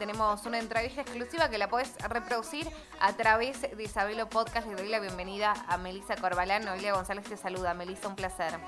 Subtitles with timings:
[0.00, 2.66] Tenemos una entrevista exclusiva que la puedes reproducir
[3.00, 4.66] a través de Isabelo Podcast.
[4.66, 6.64] Le doy la bienvenida a Melisa Corbalán.
[6.64, 7.74] Noelia González te saluda.
[7.74, 8.58] Melisa, un placer.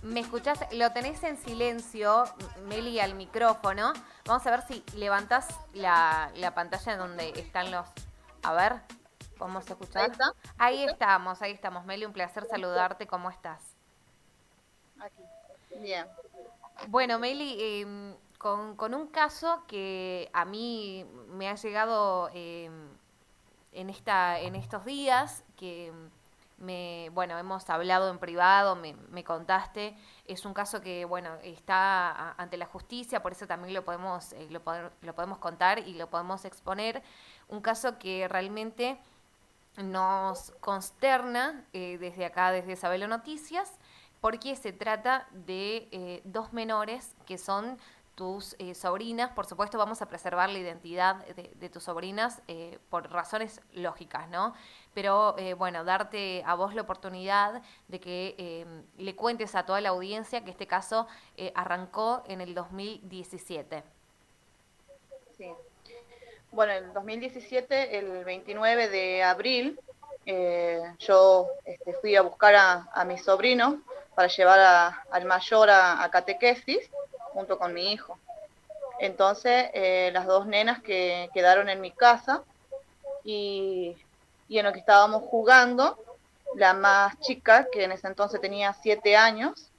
[0.00, 0.58] ¿Me escuchás?
[0.72, 2.24] Lo tenés en silencio,
[2.64, 3.92] Meli, al micrófono.
[4.24, 7.86] Vamos a ver si levantás la, pantalla donde están los...
[8.42, 8.80] A ver,
[9.36, 10.04] ¿podemos escuchar?
[10.04, 10.34] Ahí, está.
[10.56, 11.84] ahí estamos, ahí estamos.
[11.84, 13.06] Meli, un placer saludarte.
[13.06, 13.60] ¿Cómo estás?
[14.98, 15.22] Aquí.
[15.78, 16.06] Bien.
[16.88, 22.88] Bueno, Meli, em, con, un caso que a mí me ha llegado em,
[23.72, 25.92] en, esta, en estos días, que
[26.58, 29.94] me, bueno, hemos hablado en privado, me, me, contaste,
[30.26, 34.48] es un caso que, bueno, está ante la justicia, por eso también lo podemos, eh,
[34.50, 34.62] lo,
[35.02, 37.02] lo, podemos contar y lo podemos exponer,
[37.48, 38.98] un caso que realmente
[39.76, 43.78] nos consterna eh, desde acá, desde Sabelo Noticias,
[44.20, 47.78] porque se trata de eh, dos menores que son
[48.14, 49.30] tus eh, sobrinas.
[49.30, 54.52] Por supuesto, vamos a preservar la identidad de, tus sobrinas eh, por razones lógicas, ¿no?
[54.92, 58.66] Pero bueno, darte a vos la oportunidad de que
[58.98, 61.06] le cuentes a toda la audiencia que este caso
[61.54, 63.84] arrancó en el 2017.
[65.38, 65.52] Sí.
[66.50, 69.80] Bueno, en el 2017, el 29 de abril,
[70.98, 73.80] yo este, fui a buscar a, a mi sobrino
[74.20, 76.90] para llevar al mayor a, catequesis
[77.32, 78.18] junto con mi hijo.
[78.98, 82.42] Entonces, eh, las dos nenas que quedaron en mi casa
[83.24, 83.96] y,
[84.50, 85.98] en lo que estábamos jugando,
[86.54, 89.70] la más chica, que en ese entonces tenía siete años,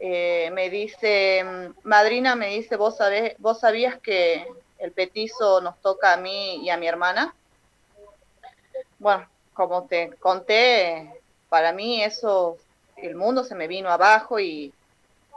[0.00, 1.44] eh, me dice,
[1.84, 4.48] madrina, me dice, ¿vos, sabés, vos sabías que
[4.80, 7.36] el petizo nos toca a mí y a mi hermana.
[8.98, 12.58] Bueno, como te conté, para mí eso
[12.96, 14.72] el mundo se me vino abajo y,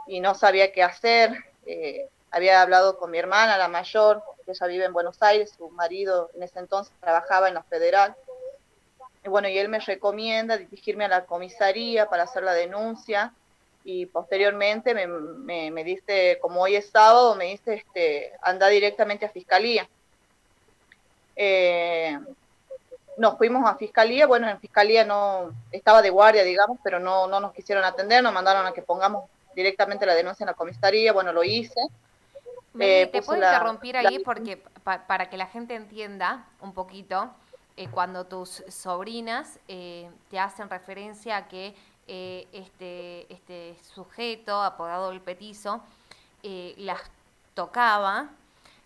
[0.06, 1.32] no sabía qué hacer.
[1.66, 5.70] Eh, había hablado con mi hermana, la mayor, que ella vive en Buenos Aires, su
[5.70, 8.16] marido en ese entonces trabajaba en la federal.
[9.24, 13.32] Y bueno, y él me recomienda dirigirme a la comisaría para hacer la denuncia
[13.84, 19.30] y posteriormente me, me, dice, como hoy es sábado, me dice, este, anda directamente a
[19.30, 19.88] fiscalía.
[21.36, 22.18] Eh,
[23.20, 27.38] nos fuimos a fiscalía, bueno, en fiscalía no estaba de guardia, digamos, pero no, no
[27.38, 31.30] nos quisieron atender, nos mandaron a que pongamos directamente la denuncia en la comisaría, bueno,
[31.30, 31.78] lo hice.
[32.78, 37.28] Eh, te puedo interrumpir ahí porque para que la gente entienda un poquito,
[37.76, 41.74] eh, cuando tus sobrinas eh, te hacen referencia a que
[42.06, 45.82] este, este sujeto, apodado el petizo,
[46.42, 47.02] las
[47.52, 48.30] tocaba,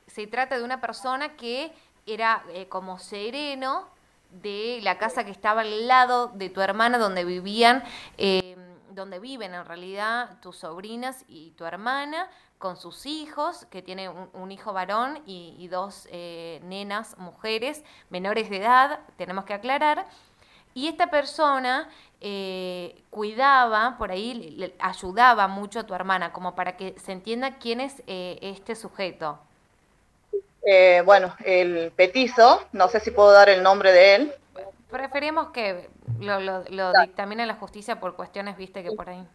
[0.08, 1.72] se trata de una persona que
[2.04, 3.93] era como sereno,
[4.42, 7.82] de la casa que estaba al lado de tu hermana, donde vivían,
[8.18, 8.56] eh,
[8.90, 12.28] donde viven en realidad tus sobrinas y tu hermana,
[12.58, 18.58] con sus hijos, que tiene un, hijo varón y, dos eh, nenas, mujeres, menores de
[18.58, 20.06] edad, tenemos que aclarar.
[20.72, 21.88] Y esta persona
[22.20, 27.58] eh, cuidaba, por ahí le, ayudaba mucho a tu hermana, como para que se entienda
[27.58, 29.38] quién es este sujeto.
[30.66, 34.34] Eh, bueno, el petizo, no sé si puedo dar el nombre de él.
[34.90, 39.26] Preferimos que lo, lo, dictamine la justicia por cuestiones, viste, que por ahí.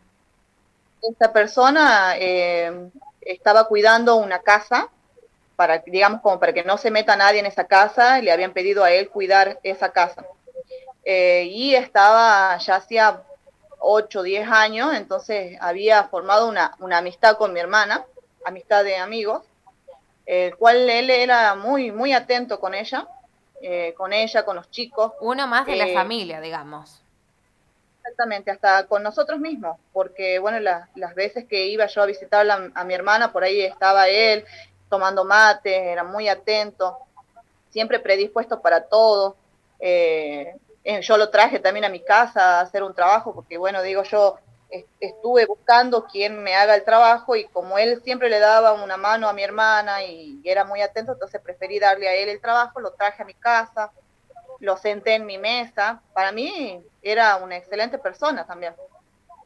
[1.02, 2.90] Esta persona eh,
[3.22, 4.90] estaba cuidando una casa,
[5.56, 8.84] para, digamos, como para que no se meta nadie en esa casa, le habían pedido
[8.84, 10.26] a él cuidar esa casa.
[11.04, 13.24] Eh, y estaba ya hacía
[13.80, 18.06] 8 o 10 años, entonces había formado una, una amistad con mi hermana,
[18.46, 19.44] amistad de amigos,
[20.30, 23.08] el cual él era muy, muy atento con ella,
[23.64, 25.14] eh, con ella, con los chicos.
[25.22, 27.02] Uno más de la eh, familia, digamos.
[27.98, 32.84] Exactamente, hasta con nosotros mismos, porque bueno, las veces que iba yo a visitar a
[32.84, 34.46] mi hermana, por ahí estaba él
[34.88, 37.00] tomando mate, era muy atento,
[37.72, 39.36] siempre predispuesto para todo.
[39.80, 40.56] Eh,
[41.02, 44.38] yo lo traje también a mi casa a hacer un trabajo, porque bueno, digo yo,
[45.00, 49.28] estuve buscando quién me haga el trabajo y como él siempre le daba una mano
[49.28, 52.92] a mi hermana y era muy atento, entonces preferí darle a él el trabajo, lo
[52.92, 53.92] traje a mi casa,
[54.60, 56.02] lo senté en mi mesa.
[56.14, 58.76] Para mí era una excelente persona también.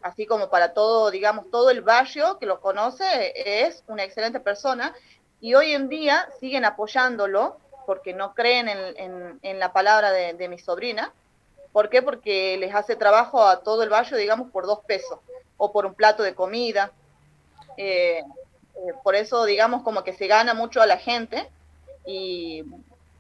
[0.02, 4.94] Así como para todo, digamos, todo el barrio que lo conoce es una excelente persona
[5.40, 10.58] y hoy en día siguen apoyándolo porque no creen en, la palabra de, de mi
[10.60, 11.14] sobrina
[11.74, 12.02] ¿Por qué?
[12.02, 15.20] Porque les hace trabajo a todo el barrio, digamos, por dos pesos
[15.58, 16.92] o por un plato de comida.
[17.76, 18.24] Eh,
[18.76, 21.50] eh, por eso, digamos, como que se gana mucho a la gente
[22.06, 22.64] y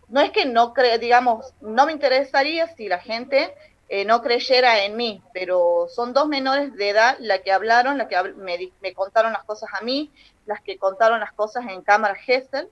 [0.07, 3.53] no es que no cree, digamos, no me interesaría si la gente
[3.89, 8.07] eh, no creyera en mí, pero son dos menores de edad las que hablaron, las
[8.07, 8.15] que
[8.81, 10.11] me, contaron las cosas a mí,
[10.45, 12.69] las que contaron las cosas en cámara Gesell.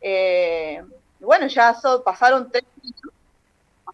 [0.00, 0.82] Eh,
[1.20, 1.74] bueno, ya
[2.04, 3.14] pasaron tres años,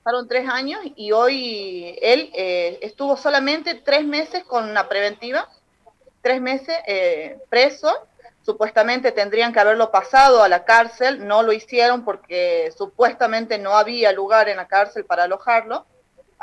[0.04, 5.48] pasaron tres años y hoy él eh, estuvo solamente tres meses con una preventiva,
[6.22, 6.76] tres meses
[7.48, 7.92] preso.
[8.42, 14.12] Supuestamente tendrían que haberlo pasado a la cárcel, no lo hicieron porque supuestamente no había
[14.12, 15.86] lugar en la cárcel para alojarlo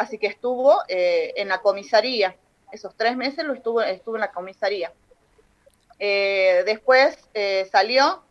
[0.02, 2.36] así que estuvo eh, en la comisaría.
[2.72, 4.92] Esos tres meses lo estuvo, estuvo en la comisaría.
[6.00, 8.24] Eh, después eh, salió,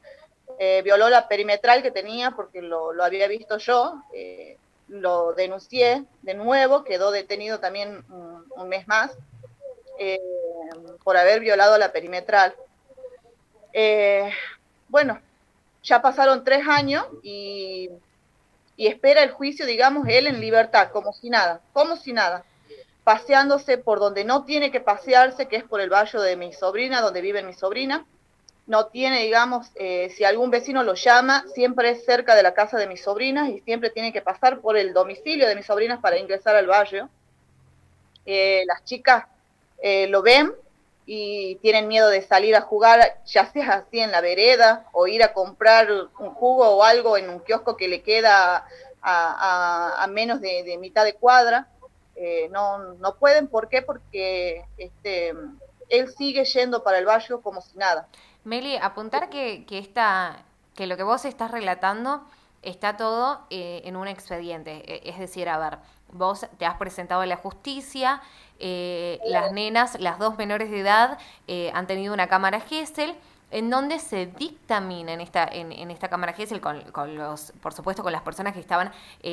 [0.85, 4.03] violó la perimetral que tenía porque lo, había visto yo,
[4.91, 9.17] lo denuncié de nuevo, quedó detenido también un mes más
[11.03, 12.55] por haber violado la perimetral.
[14.89, 15.21] bueno,
[15.83, 17.91] ya pasaron tres años y
[18.81, 22.47] y espera el juicio, digamos, él en libertad, como si nada, como si nada,
[23.05, 27.03] paseándose por donde no tiene que pasearse, que es por el barrio de mi sobrina,
[27.03, 28.07] donde vive mi sobrina.
[28.70, 32.78] No tiene, digamos, eh, si algún vecino lo llama, siempre es cerca de la casa
[32.78, 36.19] de mis sobrinas y siempre tiene que pasar por el domicilio de mis sobrinas para
[36.19, 37.11] ingresar al barrio.
[38.25, 39.25] Eh, las chicas
[39.82, 40.52] eh, lo ven
[41.05, 45.25] y tienen miedo de salir a jugar, ya sea así en la vereda o ir
[45.25, 45.90] a comprar
[46.20, 48.69] un jugo o algo en un kiosco que le queda
[49.02, 51.67] a, menos de, mitad de cuadra.
[52.14, 53.82] Eh, no, no pueden, ¿por qué?
[53.82, 55.34] Porque este,
[55.91, 58.09] él sigue yendo para el barrio como si nada.
[58.45, 60.45] Meli, apuntar que, que, esta,
[60.75, 62.25] que lo que vos estás relatando
[62.63, 64.83] está todo eh, en un expediente.
[64.87, 65.79] E, es decir, a ver,
[66.13, 68.23] vos te has presentado a la justicia,
[68.59, 73.15] eh, las nenas, las dos menores de edad, eh, han tenido una cámara GESEL
[73.50, 78.02] en donde se dictamina en esta, en, esta cámara GESEL, con, con, los, por supuesto
[78.02, 78.93] con las personas que estaban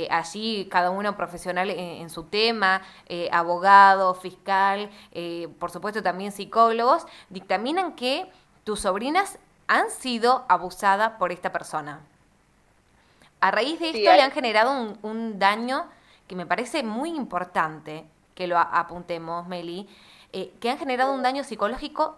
[0.10, 2.82] allí, cada uno profesional en, su tema,
[3.32, 4.90] abogado, fiscal,
[5.60, 8.32] por supuesto también psicólogos, dictaminan que
[8.64, 9.38] tus sobrinas
[9.68, 12.02] han sido abusadas por esta persona.
[13.40, 15.86] A raíz de esto le han generado un, daño
[16.28, 19.88] que me parece muy importante que lo apuntemos, Meli,
[20.34, 22.18] eh, que han generado un daño psicológico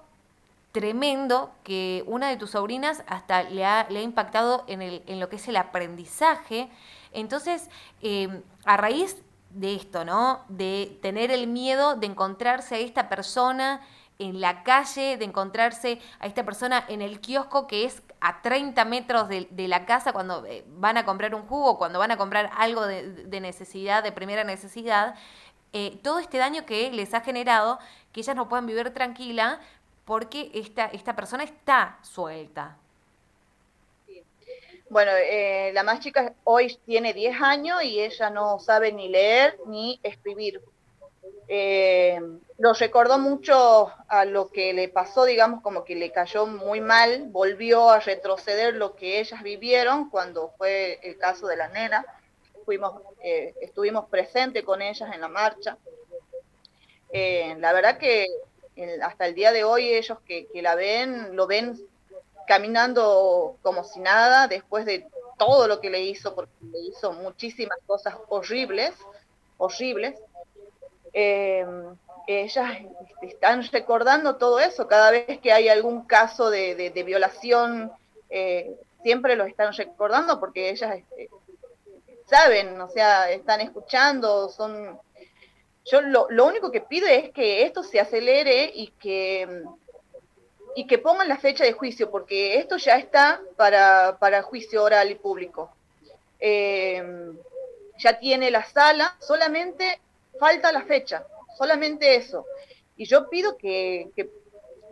[0.72, 5.20] tremendo que una de tus sobrinas hasta le ha, le ha impactado en, el, en
[5.20, 6.70] lo que es el aprendizaje.
[7.12, 7.70] Entonces,
[8.02, 9.18] em, a raíz
[9.50, 10.46] de esto, ¿no?
[10.48, 13.82] De tener el miedo de encontrarse a esta persona
[14.20, 18.84] en la calle, de encontrarse a esta persona en el kiosco que es a 30
[18.86, 22.52] metros de, la casa cuando eh, van a comprar un jugo, cuando van a comprar
[22.58, 25.16] algo de, necesidad, de primera necesidad,
[25.72, 27.80] eh, todo este daño que les ha generado,
[28.12, 29.62] que ellas no puedan vivir tranquila
[30.10, 32.76] porque esta, esta persona está suelta.
[34.90, 39.60] Bueno, eh, la más chica hoy tiene 10 años y ella no sabe ni leer
[39.68, 40.64] ni escribir.
[41.48, 42.20] Eh,
[42.58, 47.28] lo recordó mucho a lo que le pasó, digamos, como que le cayó muy mal,
[47.28, 52.04] volvió a retroceder lo que ellas vivieron cuando fue el caso de la nena.
[52.66, 55.78] Fuimos, eh, estuvimos presentes con ellas en la marcha.
[57.12, 58.26] Eh, la verdad que
[59.02, 61.80] hasta el día de hoy ellos que, que la ven, lo ven
[62.48, 65.06] caminando como si nada, después de
[65.38, 68.94] todo lo que le hizo, porque le hizo muchísimas cosas horribles,
[69.58, 70.16] horribles.
[71.14, 71.66] Eh,
[72.28, 72.78] ellas
[73.22, 77.92] están recordando todo eso cada vez que hay algún caso de, violación,
[78.30, 81.30] eh, siempre lo están recordando porque ellas este,
[82.26, 85.00] saben, o sea, están escuchando, son...
[85.86, 89.64] Yo lo, único que pido es que esto se acelere y que,
[90.76, 95.10] y que pongan la fecha de juicio, porque esto ya está para, para juicio oral
[95.10, 95.72] y público.
[96.40, 97.04] Eh,
[98.00, 100.00] ya tiene la sala, solamente
[100.40, 101.26] falta la fecha,
[101.58, 102.46] solamente eso.
[102.96, 104.10] Y yo pido que,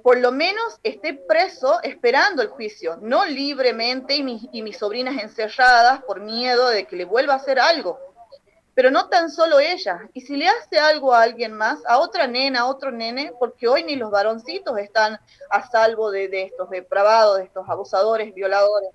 [0.03, 4.23] por lo menos esté preso esperando el juicio, no libremente y,
[4.61, 7.99] mis sobrinas encerradas por miedo de que le vuelva a hacer algo.
[8.77, 10.07] Pero no tan solo ella.
[10.13, 13.67] Y si le hace algo a alguien más, a otra nena, a otro nene, porque
[13.67, 15.19] hoy ni los varoncitos están
[15.49, 18.91] a salvo de, estos depravados, de estos abusadores, violadores.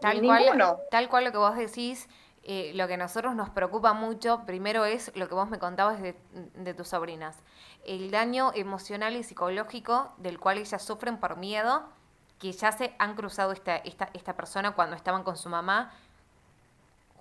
[0.00, 2.08] Tal cual, tal cual lo que vos decís,
[2.42, 6.00] eh, lo que a nosotros nos preocupa mucho, primero es lo que vos me contabas
[6.00, 7.36] de, tus sobrinas,
[7.84, 11.82] el daño emocional y psicológico del cual ellas sufren por miedo,
[12.38, 15.92] que ya se han cruzado esta, esta, esta persona cuando estaban con su mamá,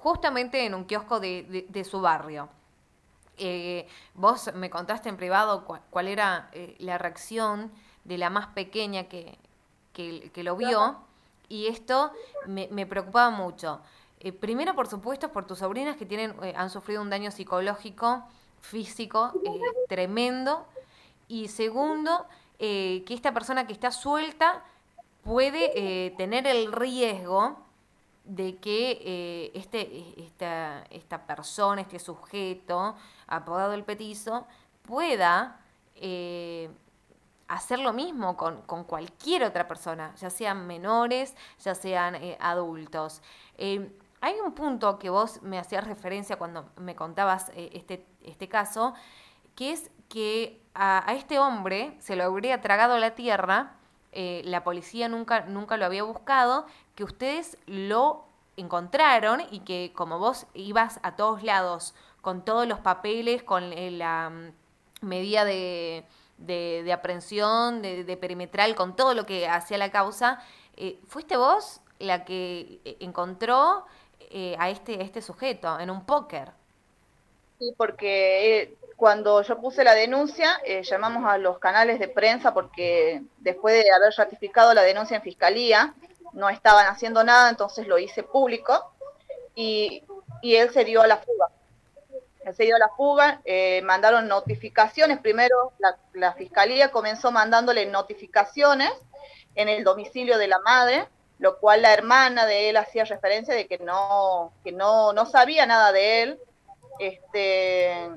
[0.06, 2.48] justamente en un kiosco de, su barrio.
[3.38, 7.72] Eh, vos me contaste en privado cuál, era eh, la reacción
[8.04, 9.36] de la más pequeña que,
[9.94, 10.98] que, lo vio,
[11.50, 12.12] y esto
[12.46, 13.82] me, me preocupaba mucho.
[14.20, 18.28] Eh, primero, por supuesto, por tus sobrinas que tienen, eh, han sufrido un daño psicológico,
[18.62, 19.60] físico, eh,
[19.90, 20.68] tremendo.
[21.28, 22.28] Y segundo,
[22.60, 24.64] que esta persona que está suelta
[25.24, 27.65] puede tener el riesgo
[28.26, 32.96] de que este, esta, esta persona, este sujeto,
[33.28, 34.48] apodado el petizo,
[34.82, 35.60] pueda
[37.48, 43.22] hacer lo mismo con, cualquier otra persona, ya sean menores, ya sean eh, adultos.
[43.58, 43.92] Eh,
[44.22, 48.94] hay un punto que vos me hacías referencia cuando me contabas eh, este, este caso,
[49.56, 53.76] que es que a, este hombre se lo habría tragado la tierra,
[54.16, 58.24] la policía nunca, nunca lo había buscado, que ustedes lo
[58.58, 63.70] encontraron y que como vos ibas a todos lados con todos los papeles, con
[64.00, 66.06] la mm, medida de
[66.38, 70.42] de, de aprehensión, de, perimetral, con todo lo que hacía la causa,
[70.76, 73.86] eh, ¿fuiste vos la que eh, encontró
[74.20, 76.52] eh, a, este, este sujeto en un póker?
[77.60, 80.50] Sí, porque cuando yo puse la denuncia,
[80.84, 85.94] llamamos a los canales de prensa porque después de haber ratificado la denuncia en fiscalía,
[86.34, 88.94] no estaban haciendo nada, entonces lo hice público
[89.54, 90.04] y,
[90.42, 91.50] y él se dio a la fuga
[92.54, 95.20] se dio la fuga, eh, mandaron notificaciones.
[95.20, 95.74] Primero
[96.14, 98.92] la, fiscalía comenzó mandándole notificaciones
[99.56, 101.08] en el domicilio de la madre,
[101.40, 105.66] lo cual la hermana de él hacía referencia de que no, que no, no sabía
[105.66, 106.40] nada de él.
[107.00, 108.10] Este,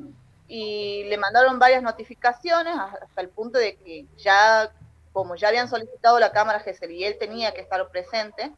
[0.49, 4.73] y le mandaron varias notificaciones hasta el punto de que ya,
[5.13, 8.51] como ya habían solicitado la Cámara GESEL y él tenía que estar presente,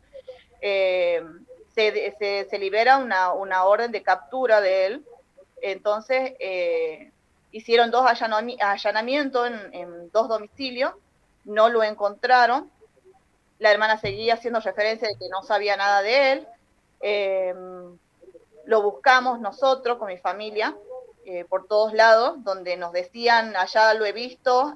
[0.62, 1.22] eh,
[1.74, 5.04] se, se, libera una, una orden de captura de él
[5.62, 7.12] entonces, eh,
[7.52, 10.92] hicieron dos allanamientos en, dos domicilios,
[11.44, 12.70] no lo encontraron.
[13.58, 16.48] La hermana seguía haciendo referencia de que no sabía nada de él.
[17.00, 17.54] Eh,
[18.66, 20.74] lo buscamos nosotros con mi familia
[21.32, 24.74] eh, por todos lados, donde nos decían, allá lo he visto,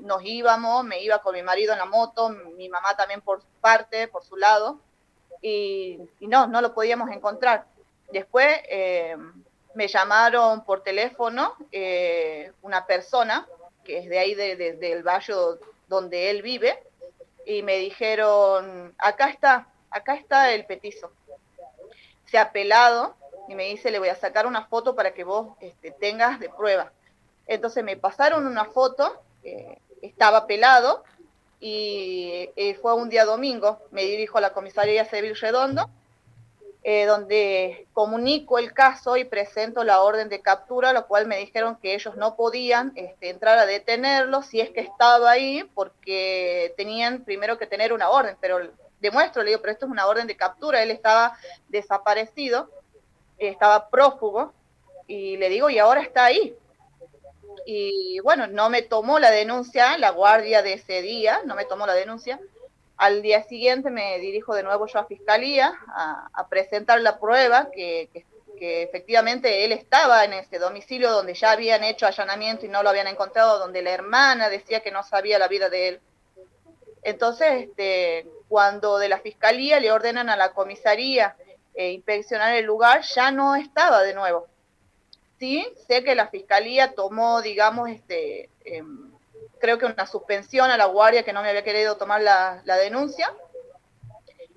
[0.00, 3.46] nos íbamos, me iba con mi marido en la moto, mi mamá también por su
[3.60, 4.80] parte, por su lado,
[5.40, 7.66] y, y no, no lo podíamos encontrar.
[8.12, 9.16] Después eh,
[9.74, 13.46] me llamaron por teléfono eh, una persona
[13.84, 16.82] que es de ahí, del barrio donde él vive,
[17.46, 21.10] y me dijeron, acá está, acá está el petizo.
[22.26, 23.16] Se ha pelado
[23.48, 26.48] y me dice, le voy a sacar una foto para que vos este, tengas de
[26.48, 26.92] prueba.
[27.46, 31.04] Entonces me pasaron una foto, eh, estaba pelado,
[31.64, 32.48] y
[32.80, 35.88] fue un día domingo, me dirijo a la comisaría Civil Redondo,
[36.84, 41.76] eh, donde comunico el caso y presento la orden de captura, lo cual me dijeron
[41.76, 47.22] que ellos no podían este, entrar a detenerlo si es que estaba ahí, porque tenían
[47.22, 48.58] primero que tener una orden, pero
[48.98, 52.68] demuestro, le digo, pero esto es una orden de captura, él estaba desaparecido,
[53.48, 54.52] estaba prófugo,
[55.06, 56.56] y le digo, y ahora está ahí.
[57.66, 61.86] Y bueno, no me tomó la denuncia, la guardia de ese día, no me tomó
[61.86, 62.40] la denuncia,
[62.96, 68.08] al día siguiente me dirijo de nuevo yo a Fiscalía a, presentar la prueba que,
[68.64, 73.08] efectivamente él estaba en ese domicilio donde ya habían hecho allanamiento y no lo habían
[73.08, 76.00] encontrado, donde la hermana decía que no sabía la vida de él.
[77.02, 81.34] Entonces, este, cuando de la Fiscalía le ordenan a la comisaría
[81.74, 84.46] eh, inspeccionar el lugar, ya no estaba de nuevo.
[85.38, 88.48] Sí, sé que la Fiscalía tomó, digamos, este...
[88.64, 89.12] Em,
[89.62, 93.32] creo que una suspensión a la guardia que no me había querido tomar la, denuncia,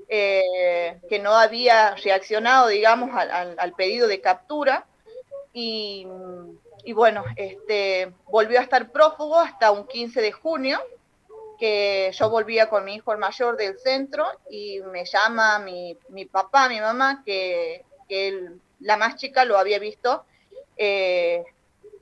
[0.10, 4.88] eh, que no había reaccionado, digamos, al, pedido de captura.
[5.54, 6.08] Y,
[6.94, 10.82] bueno, este, volvió a estar prófugo hasta un 15 de junio,
[11.58, 15.98] que yo volvía con mi hijo el mayor del centro y me llama mi,
[16.32, 17.84] papá, mi mamá, que,
[18.80, 20.26] la más chica lo había visto
[20.78, 21.44] eh,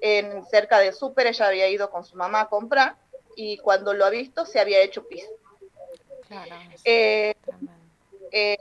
[0.01, 2.95] en cerca del súper, ella había ido con su mamá a comprar
[3.36, 5.25] y cuando lo ha visto se había hecho pis.
[6.83, 7.36] Eh,
[8.31, 8.57] eh,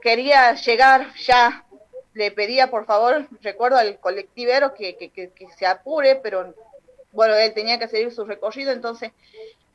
[0.00, 1.64] quería llegar ya,
[2.12, 6.54] le pedía por favor, recuerdo al colectivero que, que, se apure, pero
[7.14, 9.12] bueno, él tenía que seguir su recorrido, entonces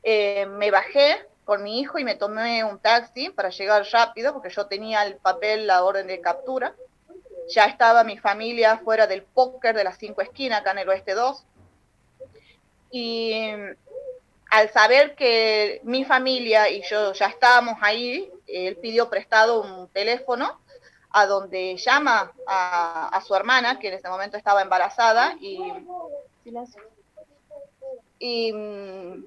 [0.04, 4.50] eh, me bajé con mi hijo y me tomé un taxi para llegar rápido, porque
[4.50, 6.76] yo tenía el papel, la orden de captura
[7.50, 11.14] ya estaba mi familia fuera del póker de las cinco esquinas, acá en el oeste
[11.14, 11.44] 2.
[12.92, 13.52] Y
[14.52, 20.60] al saber que mi familia y yo ya estábamos ahí, él pidió prestado un teléfono
[21.12, 25.58] a donde llama a, su hermana, que en ese momento estaba embarazada, y,
[28.20, 29.26] y mm,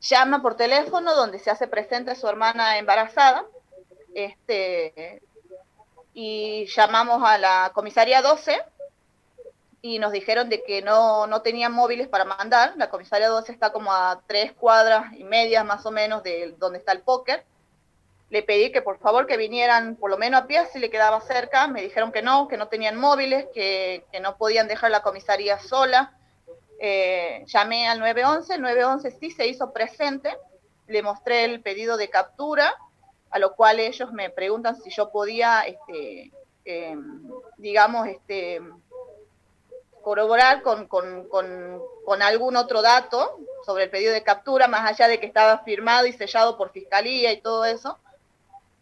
[0.00, 3.44] llama por teléfono donde se hace presente su hermana embarazada
[4.14, 5.22] este,
[6.14, 8.60] y llamamos a la comisaría 12
[9.82, 12.74] y nos dijeron de que no, no tenían móviles para mandar.
[12.76, 16.78] La comisaría 12 está como a tres cuadras y media más o menos de donde
[16.78, 17.44] está el póker.
[18.28, 21.20] Le pedí que por favor que vinieran por lo menos a pie si le quedaba
[21.22, 21.66] cerca.
[21.66, 25.58] Me dijeron que no, que no tenían móviles, que, que no podían dejar la comisaría
[25.58, 26.12] sola.
[26.82, 30.34] Eh, llamé al 911, el 911 sí se hizo presente,
[30.86, 32.74] le mostré el pedido de captura,
[33.30, 36.32] a lo cual ellos me preguntan si yo podía, este,
[36.64, 36.96] eh,
[37.58, 38.62] digamos, este,
[40.02, 45.20] corroborar con, con, con, algún otro dato sobre el pedido de captura, más allá de
[45.20, 47.98] que estaba firmado y sellado por fiscalía y todo eso.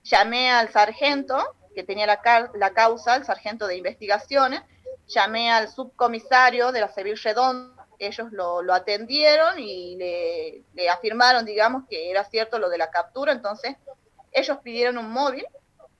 [0.04, 1.36] Llamé al sargento
[1.74, 4.62] que tenía la, la causa, el sargento de investigaciones,
[5.08, 11.44] llamé al subcomisario de la Civil Redondo, ellos lo, lo atendieron y le, le, afirmaron,
[11.44, 13.76] digamos, que era cierto lo de la captura, entonces
[14.32, 15.46] ellos pidieron un móvil.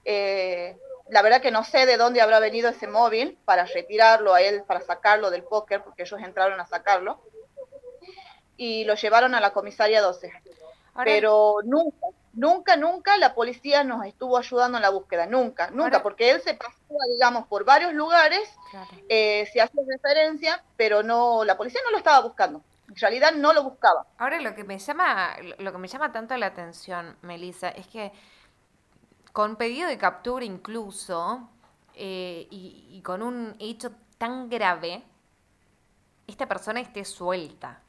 [0.04, 0.76] Eh,
[1.10, 4.62] la verdad que no sé de dónde habrá venido ese móvil para retirarlo a él,
[4.66, 7.20] para sacarlo del póker, porque ellos entraron a sacarlo.
[8.56, 10.32] Y lo llevaron a la comisaria 12.
[11.04, 16.30] Pero nunca, nunca, nunca la policía nos estuvo ayudando en la búsqueda, nunca, nunca, porque
[16.30, 16.72] él se pasó,
[17.12, 18.48] digamos, por varios lugares,
[19.08, 22.62] eh, se hace referencia, pero no, la policía no lo estaba buscando.
[22.88, 24.06] En realidad no lo buscaba.
[24.16, 28.12] Ahora lo que me llama, lo que me llama tanto la atención, Melissa, es que
[29.32, 31.48] con pedido de captura incluso,
[31.94, 35.02] eh, y, con un hecho tan grave,
[36.28, 37.80] esta persona esté suelta.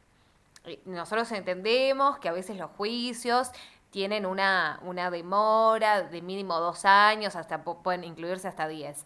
[0.66, 3.52] Eh, nosotros entendemos que a veces los juicios
[3.92, 9.06] tienen una, una demora de mínimo dos años, hasta pueden incluirse hasta diez.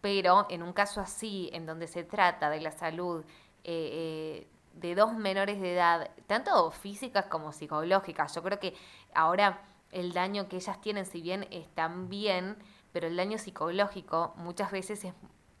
[0.00, 3.24] Pero en un caso así, en donde se trata de la salud
[3.64, 8.74] eh, de dos menores de edad, tanto físicas como psicológicas, yo creo que
[9.14, 12.56] ahora el daño que ellas tienen, si bien están bien,
[12.92, 15.14] pero el daño psicológico muchas veces es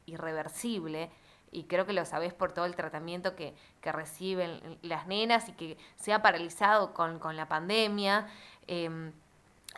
[0.06, 1.10] irreversible
[1.54, 5.52] y creo que lo sabés por todo el tratamiento que, que reciben las nenas y
[5.52, 8.26] que se ha paralizado con, con la pandemia.
[8.66, 9.12] Em,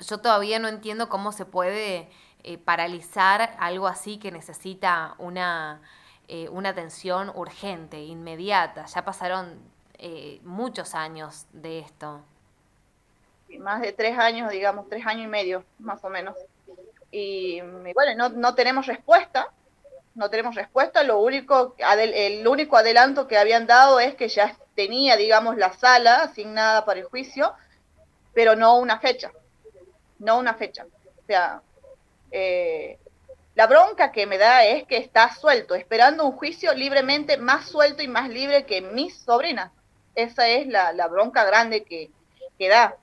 [0.01, 2.09] yo todavía no entiendo cómo se puede
[2.43, 5.81] eh, paralizar algo así que necesita una,
[6.29, 8.87] eh, una atención urgente, inmediata.
[8.87, 9.61] Ya pasaron
[9.99, 12.23] eh, muchos años de esto
[13.59, 16.37] más de tres años, digamos, tres años y medio, más o menos.
[17.11, 19.51] Y, bueno, no, no, tenemos respuesta,
[20.17, 25.17] no tenemos respuesta, lo único, el único adelanto que habían dado es que ya tenía,
[25.17, 27.53] digamos, la sala asignada para el juicio,
[28.33, 29.31] pero no una fecha,
[30.19, 30.87] no una fecha.
[30.87, 31.61] O sea,
[32.31, 32.99] eh,
[33.55, 38.03] la bronca que me da es que está suelto, esperando un juicio libremente, más suelto
[38.03, 39.71] y más libre que mis sobrinas.
[40.15, 42.11] Esa es la, la bronca grande que,
[42.59, 42.97] que da.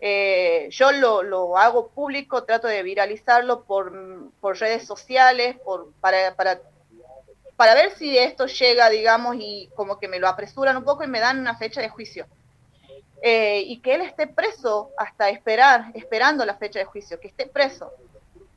[0.00, 6.36] Eh, yo lo, lo, hago público, trato de viralizarlo por, por redes sociales, por, para,
[6.36, 6.60] para,
[7.56, 11.08] para, ver si esto llega, digamos, y como que me lo apresuran un poco y
[11.08, 12.26] me dan una fecha de juicio.
[13.22, 17.46] Eh, y que él esté preso hasta esperar, esperando la fecha de juicio, que esté
[17.46, 17.92] preso.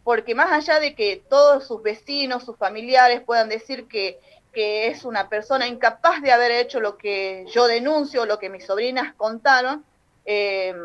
[0.04, 4.20] Porque más allá de que todos sus vecinos, sus familiares puedan decir que,
[4.54, 8.66] que es una persona incapaz de haber hecho lo que yo denuncio, lo que mis
[8.66, 9.84] sobrinas contaron,
[10.26, 10.76] eh,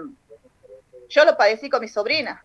[1.08, 2.44] yo lo padecí con mi sobrina.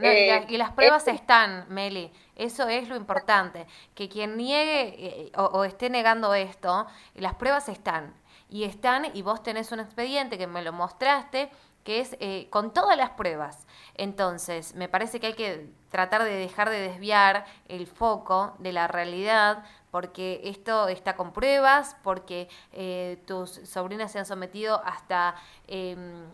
[0.00, 2.12] Eh, y, las pruebas están, Meli.
[2.36, 3.66] Eso es lo importante.
[3.94, 8.14] Que quien niegue eh, o, esté negando esto, las pruebas están.
[8.48, 11.50] Y están, y vos tenés un expediente que me lo mostraste,
[11.84, 13.66] que es eh, con todas las pruebas.
[13.94, 18.86] Entonces, me parece que hay que tratar de dejar de desviar el foco de la
[18.88, 22.48] realidad, porque esto está con pruebas, porque
[23.26, 25.34] tus sobrinas se han sometido hasta
[25.66, 26.26] em,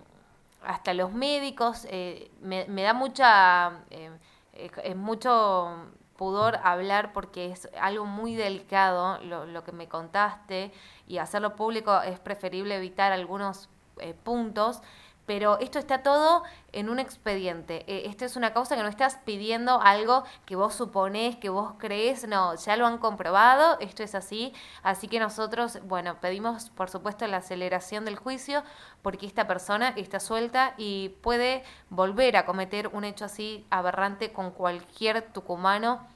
[0.66, 4.10] hasta los médicos, eh, me, da mucha, eh,
[4.52, 10.72] es mucho pudor hablar porque es algo muy delicado lo, lo, que me contaste
[11.08, 14.80] y hacerlo público es preferible evitar algunos eh, puntos
[15.26, 17.84] pero esto está todo en un expediente.
[17.86, 21.74] Eh, esto es una causa que no estás pidiendo algo que vos suponés, que vos
[21.78, 26.90] crees, no, ya lo han comprobado, esto es así, así que nosotros, bueno, pedimos por
[26.90, 28.62] supuesto la aceleración del juicio
[29.02, 34.50] porque esta persona está suelta y puede volver a cometer un hecho así aberrante con
[34.50, 36.13] cualquier tucumano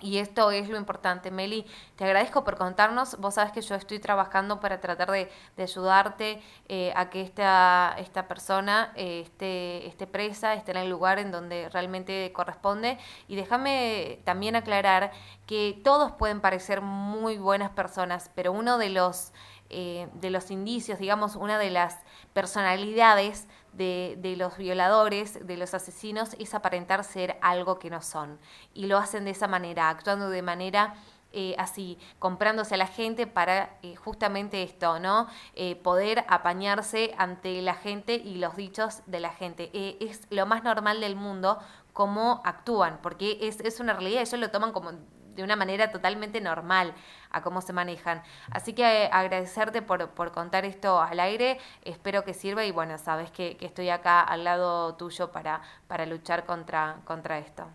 [0.00, 1.66] y esto es lo importante, Meli.
[1.96, 3.18] Te agradezco por contarnos.
[3.18, 8.28] Vos sabes que yo estoy trabajando para tratar de, ayudarte eh, a que esta, esta
[8.28, 12.98] persona eh, esté, esté presa, esté en el lugar en donde realmente corresponde.
[13.26, 15.10] Y déjame también aclarar
[15.46, 19.32] que todos pueden parecer muy buenas personas, pero uno de los
[19.70, 21.98] eh, de los indicios, digamos, una de las
[22.32, 28.38] personalidades de, de, los violadores, de los asesinos, es aparentar ser algo que no son.
[28.74, 30.94] Y lo hacen de esa manera, actuando de manera
[31.32, 35.26] eh, así, comprándose a la gente para eh, justamente esto, ¿no?
[35.54, 39.70] Eh, poder apañarse ante la gente y los dichos de la gente.
[40.00, 41.58] es lo más normal del mundo
[41.92, 44.92] cómo actúan, porque es, es una realidad, ellos lo toman como
[45.38, 46.92] de una manera totalmente normal
[47.30, 48.22] a cómo se manejan.
[48.50, 53.30] Así que agradecerte por, por contar esto al aire, espero que sirva y bueno, sabes
[53.30, 57.66] que, que estoy acá al lado tuyo para, para luchar contra, contra esto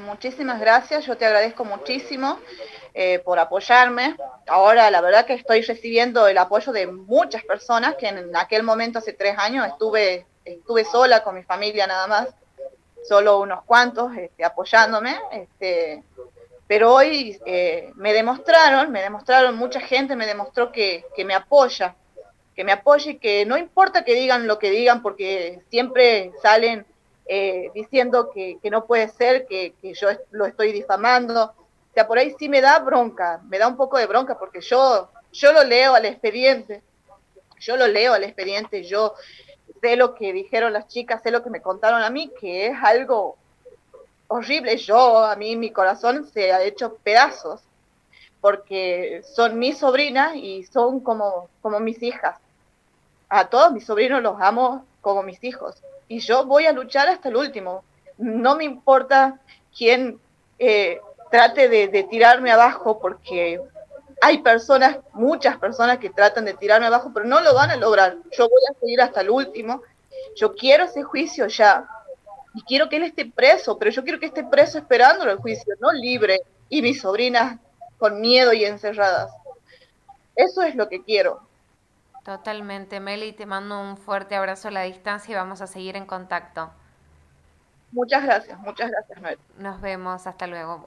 [0.00, 2.38] muchísimas gracias, yo te agradezco muchísimo
[2.94, 4.16] eh, por apoyarme.
[4.46, 8.98] Ahora la verdad que estoy recibiendo el apoyo de muchas personas que en aquel momento,
[8.98, 12.28] hace tres años, estuve, estuve sola con mi familia nada más,
[13.08, 15.18] solo unos cuantos este, apoyándome.
[15.32, 16.02] Este,
[16.72, 21.96] pero hoy eh, me demostraron, me demostraron, mucha gente me demostró que, que me apoya,
[22.56, 26.86] que me apoya y que no importa que digan lo que digan, porque siempre salen
[27.26, 31.44] eh, diciendo que, no puede ser, que, yo lo estoy difamando.
[31.44, 34.62] O sea, por ahí sí me da bronca, me da un poco de bronca porque
[34.62, 36.82] yo, yo lo leo al expediente,
[37.60, 39.12] yo lo leo al expediente, yo
[39.82, 42.78] sé lo que dijeron las chicas, sé lo que me contaron a mí, que es
[42.82, 43.36] algo
[44.32, 44.76] horrible.
[44.76, 47.60] Yo, a mí, mi corazón se ha hecho pedazos
[48.40, 52.38] porque son mis sobrinas y son como, como mis hijas.
[53.28, 57.30] A todos mis sobrinos los amo como mis hijos y yo voy a luchar hasta
[57.30, 57.84] el último.
[58.18, 59.40] No me importa
[59.74, 60.20] quién
[60.58, 63.58] eh, trate de, tirarme abajo, porque
[64.20, 68.18] hay personas, muchas personas que tratan de tirarme abajo, pero no lo van a lograr.
[68.36, 69.80] Yo voy a seguir hasta el último.
[70.36, 71.88] Yo quiero ese juicio ya.
[72.54, 75.74] Y quiero que él esté preso, pero yo quiero que esté preso esperándolo el juicio,
[75.80, 76.40] no libre.
[76.68, 77.58] Y mis sobrinas
[77.98, 79.30] con miedo y encerradas.
[80.34, 81.46] Eso es lo que quiero.
[82.24, 86.06] Totalmente, Meli, te mando un fuerte abrazo a la distancia y vamos a seguir en
[86.06, 86.70] contacto.
[87.90, 89.38] Muchas gracias, muchas gracias, Meli.
[89.58, 90.84] Nos vemos, hasta luego.